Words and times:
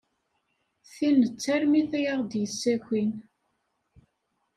Tin 0.93 1.17
d 1.25 1.27
tarmit 1.43 1.91
ay 1.99 2.05
aɣ-d-yessakin. 2.11 3.11